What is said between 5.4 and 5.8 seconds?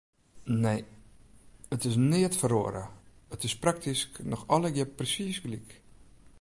gelyk.